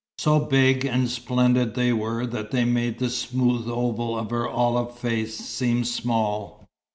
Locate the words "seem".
5.37-5.83